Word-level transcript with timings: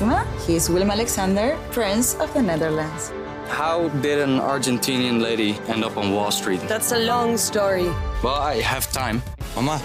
Maxima. 0.00 0.24
He 0.46 0.54
is 0.54 0.68
Willem 0.68 0.90
Alexander, 0.90 1.56
Prince 1.70 2.16
of 2.20 2.32
the 2.32 2.40
Netherlands. 2.40 3.10
How 3.48 3.88
did 4.00 4.20
an 4.20 4.40
Argentinian 4.40 5.20
lady 5.20 5.56
end 5.66 5.84
up 5.84 5.96
on 5.96 6.12
Wall 6.12 6.30
Street? 6.30 6.60
That's 6.68 6.92
a 6.92 6.98
long 6.98 7.38
story. 7.38 7.88
Well, 8.22 8.56
I 8.56 8.62
have 8.62 8.92
time. 8.92 9.20
Mama, 9.54 9.78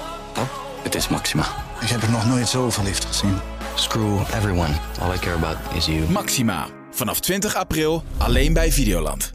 Het 0.84 0.96
is 0.96 1.08
Maxima. 1.08 1.44
ik 1.82 1.88
heb 1.88 2.02
er 2.02 2.12
nog 2.12 2.26
nooit 2.28 2.48
zo 2.48 2.70
verliefd 2.70 3.06
gezien. 3.06 3.38
Screw 3.76 4.20
everyone. 4.20 4.74
All 5.02 5.14
I 5.14 5.18
care 5.18 5.36
about 5.36 5.58
is 5.76 5.86
you. 5.86 6.10
Maxima. 6.10 6.68
Vanaf 6.92 7.20
20 7.20 7.56
april 7.56 8.04
alleen 8.18 8.54
bij 8.54 8.72
Videoland. 8.72 9.34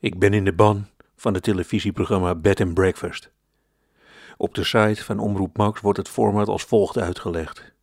Ik 0.00 0.18
ben 0.18 0.34
in 0.34 0.44
de 0.44 0.52
ban 0.52 0.86
van 1.16 1.34
het 1.34 1.42
televisieprogramma 1.42 2.34
Bed 2.34 2.60
and 2.60 2.74
Breakfast. 2.74 3.30
Op 4.36 4.54
de 4.54 4.64
site 4.64 5.04
van 5.04 5.18
Omroep 5.18 5.56
Max 5.56 5.80
wordt 5.80 5.98
het 5.98 6.08
format 6.08 6.48
als 6.48 6.62
volgt 6.62 6.98
uitgelegd. 6.98 7.73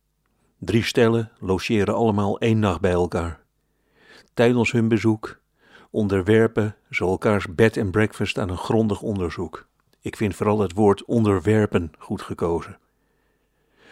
Drie 0.64 0.84
stellen 0.84 1.30
logeren 1.38 1.94
allemaal 1.94 2.38
één 2.38 2.58
nacht 2.58 2.80
bij 2.80 2.90
elkaar. 2.90 3.40
Tijdens 4.34 4.72
hun 4.72 4.88
bezoek 4.88 5.40
onderwerpen 5.90 6.76
ze 6.90 7.04
elkaars 7.04 7.54
bed 7.54 7.76
and 7.76 7.90
breakfast 7.90 8.38
aan 8.38 8.48
een 8.48 8.56
grondig 8.56 9.02
onderzoek. 9.02 9.66
Ik 10.00 10.16
vind 10.16 10.34
vooral 10.34 10.58
het 10.58 10.72
woord 10.72 11.04
onderwerpen 11.04 11.92
goed 11.98 12.22
gekozen. 12.22 12.78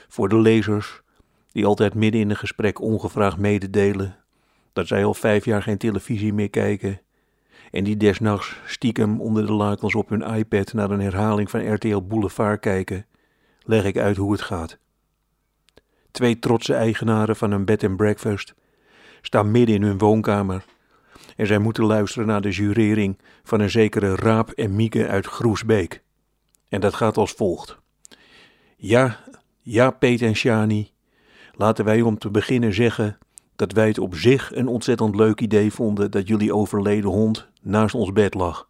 Voor 0.09 0.28
de 0.28 0.38
lezers, 0.38 1.02
die 1.52 1.66
altijd 1.66 1.95
midden 1.95 2.20
in 2.20 2.30
een 2.30 2.37
gesprek 2.37 2.80
ongevraagd 2.80 3.37
mededelen 3.37 4.16
dat 4.73 4.87
zij 4.87 5.05
al 5.05 5.14
vijf 5.14 5.45
jaar 5.45 5.62
geen 5.62 5.78
televisie 5.78 6.33
meer 6.33 6.50
kijken 6.50 7.00
en 7.70 7.84
die 7.84 7.97
desnachts 7.97 8.56
stiekem 8.66 9.20
onder 9.20 9.47
de 9.47 9.52
lakens 9.52 9.95
op 9.95 10.09
hun 10.09 10.34
iPad 10.34 10.73
naar 10.73 10.91
een 10.91 11.00
herhaling 11.00 11.50
van 11.50 11.75
RTL 11.75 12.00
Boulevard 12.00 12.61
kijken, 12.61 13.06
leg 13.62 13.84
ik 13.84 13.98
uit 13.98 14.16
hoe 14.16 14.33
het 14.33 14.42
gaat. 14.42 14.78
Twee 16.10 16.38
trotse 16.38 16.74
eigenaren 16.74 17.37
van 17.37 17.50
een 17.50 17.64
bed 17.64 17.84
and 17.84 17.96
breakfast 17.96 18.55
staan 19.23 19.50
midden 19.50 19.74
in 19.74 19.82
hun 19.82 19.98
woonkamer 19.98 20.64
en 21.36 21.47
zij 21.47 21.58
moeten 21.58 21.84
luisteren 21.84 22.27
naar 22.27 22.41
de 22.41 22.50
jurering 22.50 23.19
van 23.42 23.61
een 23.61 23.70
zekere 23.70 24.14
Raap 24.14 24.50
en 24.50 24.77
Mieke 24.77 25.08
uit 25.08 25.27
Groesbeek. 25.27 26.02
En 26.69 26.80
dat 26.80 26.94
gaat 26.94 27.17
als 27.17 27.33
volgt. 27.33 27.78
Ja, 28.77 29.19
ja, 29.61 29.91
Peet 29.91 30.22
en 30.22 30.34
Shani, 30.34 30.91
laten 31.52 31.84
wij 31.84 32.00
om 32.00 32.19
te 32.19 32.30
beginnen 32.30 32.74
zeggen 32.74 33.19
dat 33.56 33.72
wij 33.72 33.86
het 33.86 33.98
op 33.98 34.14
zich 34.14 34.55
een 34.55 34.69
ontzettend 34.69 35.14
leuk 35.14 35.41
idee 35.41 35.72
vonden 35.72 36.11
dat 36.11 36.28
jullie 36.28 36.55
overleden 36.55 37.11
hond 37.11 37.48
naast 37.62 37.95
ons 37.95 38.12
bed 38.12 38.34
lag. 38.34 38.69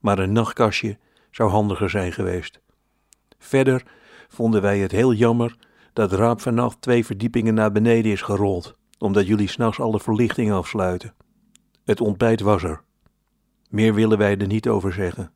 Maar 0.00 0.18
een 0.18 0.32
nachtkastje 0.32 0.98
zou 1.30 1.50
handiger 1.50 1.90
zijn 1.90 2.12
geweest. 2.12 2.60
Verder 3.38 3.82
vonden 4.28 4.62
wij 4.62 4.78
het 4.78 4.92
heel 4.92 5.12
jammer 5.12 5.56
dat 5.96 6.12
Raap 6.12 6.40
vannacht 6.40 6.80
twee 6.80 7.04
verdiepingen 7.04 7.54
naar 7.54 7.72
beneden 7.72 8.12
is 8.12 8.22
gerold, 8.22 8.76
omdat 8.98 9.26
jullie 9.26 9.48
s'nachts 9.48 9.80
alle 9.80 10.00
verlichting 10.00 10.52
afsluiten. 10.52 11.14
Het 11.84 12.00
ontbijt 12.00 12.40
was 12.40 12.62
er. 12.62 12.82
Meer 13.70 13.94
willen 13.94 14.18
wij 14.18 14.36
er 14.36 14.46
niet 14.46 14.68
over 14.68 14.92
zeggen. 14.92 15.32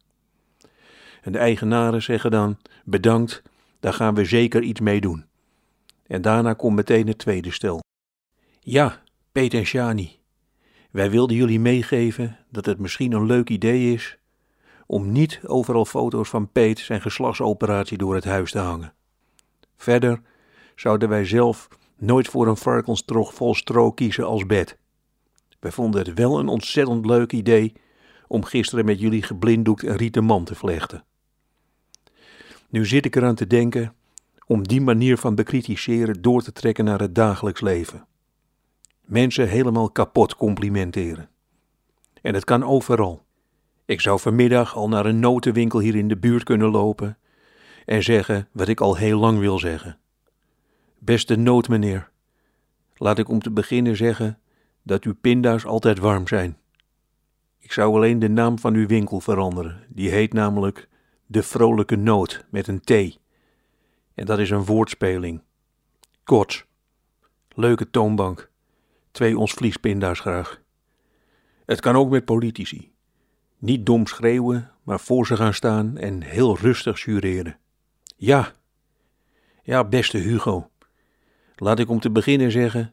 En 1.22 1.33
de 1.33 1.38
eigenaren 1.38 2.03
zeggen 2.03 2.31
dan: 2.31 2.58
bedankt, 2.84 3.42
daar 3.81 3.92
gaan 3.92 4.14
we 4.14 4.25
zeker 4.25 4.62
iets 4.62 4.81
mee 4.81 5.00
doen. 5.00 5.25
En 6.06 6.22
daarna 6.22 6.53
komt 6.53 6.77
meteen 6.77 7.06
het 7.06 7.19
tweede 7.19 7.50
stel. 7.50 7.81
Ja, 8.61 9.03
Peet 9.33 9.55
en 9.55 9.64
Shani, 9.64 10.19
wij 10.91 11.11
wilden 11.11 11.36
jullie 11.36 11.61
meegeven 11.61 12.38
dat 12.50 12.66
het 12.66 12.78
misschien 12.78 13.12
een 13.12 13.27
leuk 13.27 13.48
idee 13.48 13.92
is 13.92 14.19
om 14.86 15.12
niet 15.12 15.41
overal 15.47 15.84
foto's 15.84 16.28
van 16.28 16.53
Peet 16.53 16.78
zijn 16.78 17.00
geslachtsoperatie 17.00 17.98
door 17.98 18.14
het 18.14 18.25
huis 18.25 18.50
te 18.50 18.58
hangen. 18.58 18.92
Verder 19.77 20.20
zouden 20.81 21.09
wij 21.09 21.25
zelf 21.25 21.69
nooit 21.97 22.28
voor 22.28 22.47
een 22.47 22.56
varkenstrog 22.56 23.34
vol 23.34 23.55
stro 23.55 23.92
kiezen 23.92 24.27
als 24.27 24.47
bed. 24.47 24.78
Wij 25.59 25.70
vonden 25.70 26.00
het 26.06 26.14
wel 26.14 26.39
een 26.39 26.48
ontzettend 26.48 27.06
leuk 27.06 27.33
idee 27.33 27.72
om 28.27 28.45
gisteren 28.45 28.84
met 28.84 29.00
jullie 29.00 29.22
geblinddoekt 29.22 29.83
een 29.83 29.97
rieten 29.97 30.25
man 30.25 30.45
te 30.45 30.55
vlechten. 30.55 31.05
Nu 32.69 32.87
zit 32.87 33.05
ik 33.05 33.16
eraan 33.16 33.34
te 33.34 33.47
denken 33.47 33.94
om 34.47 34.69
die 34.69 34.81
manier 34.81 35.16
van 35.16 35.34
bekritiseren 35.34 36.22
door 36.22 36.43
te 36.43 36.53
trekken 36.53 36.84
naar 36.84 37.00
het 37.00 37.15
dagelijks 37.15 37.60
leven. 37.60 38.06
Mensen 39.05 39.49
helemaal 39.49 39.91
kapot 39.91 40.37
complimenteren. 40.37 41.28
En 42.22 42.34
het 42.34 42.44
kan 42.44 42.65
overal. 42.65 43.22
Ik 43.84 44.00
zou 44.00 44.21
vanmiddag 44.21 44.76
al 44.76 44.88
naar 44.88 45.06
een 45.06 45.21
notenwinkel 45.21 45.78
hier 45.78 45.97
in 45.97 46.09
de 46.09 46.19
buurt 46.19 46.43
kunnen 46.43 46.71
lopen 46.71 47.19
en 47.84 48.03
zeggen 48.03 48.49
wat 48.53 48.69
ik 48.69 48.81
al 48.81 48.97
heel 48.97 49.19
lang 49.19 49.38
wil 49.38 49.59
zeggen. 49.59 50.00
Beste 51.03 51.37
nootmeneer, 51.37 52.11
laat 52.94 53.19
ik 53.19 53.28
om 53.28 53.41
te 53.41 53.50
beginnen 53.50 53.97
zeggen 53.97 54.38
dat 54.83 55.05
uw 55.05 55.15
pinda's 55.15 55.65
altijd 55.65 55.99
warm 55.99 56.28
zijn. 56.28 56.59
Ik 57.59 57.72
zou 57.72 57.94
alleen 57.94 58.19
de 58.19 58.28
naam 58.28 58.59
van 58.59 58.75
uw 58.75 58.87
winkel 58.87 59.21
veranderen. 59.21 59.87
Die 59.88 60.11
heet 60.11 60.33
namelijk 60.33 60.88
De 61.27 61.43
Vrolijke 61.43 61.97
Noot 61.97 62.44
met 62.50 62.69
een 62.69 62.81
T. 62.81 62.91
En 64.15 64.27
dat 64.27 64.38
is 64.38 64.50
een 64.50 64.65
woordspeling. 64.65 65.43
Kots. 66.25 66.65
Leuke 67.49 67.91
toonbank. 67.91 68.50
Twee 69.11 69.38
ons 69.38 69.53
vliespinda's 69.53 70.21
graag. 70.21 70.62
Het 71.67 71.81
kan 71.81 71.97
ook 71.97 72.11
met 72.11 72.25
politici. 72.25 72.93
Niet 73.59 73.87
dom 73.87 74.06
schreeuwen, 74.06 74.71
maar 74.82 75.00
voor 75.00 75.27
ze 75.27 75.37
gaan 75.37 75.55
staan 75.55 75.97
en 75.97 76.22
heel 76.22 76.59
rustig 76.59 77.05
jureren. 77.05 77.59
Ja. 78.17 78.53
Ja, 79.62 79.84
beste 79.84 80.19
Hugo. 80.19 80.69
Laat 81.60 81.78
ik 81.78 81.88
om 81.88 82.00
te 82.00 82.10
beginnen 82.10 82.50
zeggen: 82.50 82.93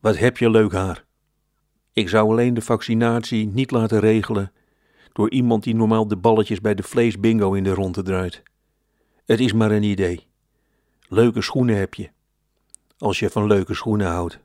wat 0.00 0.18
heb 0.18 0.38
je 0.38 0.50
leuk 0.50 0.72
haar. 0.72 1.04
Ik 1.92 2.08
zou 2.08 2.30
alleen 2.30 2.54
de 2.54 2.60
vaccinatie 2.60 3.46
niet 3.46 3.70
laten 3.70 4.00
regelen 4.00 4.52
door 5.12 5.30
iemand 5.30 5.62
die 5.62 5.74
normaal 5.74 6.08
de 6.08 6.16
balletjes 6.16 6.60
bij 6.60 6.74
de 6.74 6.82
vleesbingo 6.82 7.52
in 7.52 7.64
de 7.64 7.74
ronde 7.74 8.02
draait. 8.02 8.42
Het 9.24 9.40
is 9.40 9.52
maar 9.52 9.70
een 9.70 9.82
idee. 9.82 10.26
Leuke 11.08 11.42
schoenen 11.42 11.76
heb 11.76 11.94
je. 11.94 12.10
Als 12.98 13.18
je 13.18 13.30
van 13.30 13.46
leuke 13.46 13.74
schoenen 13.74 14.06
houdt. 14.06 14.38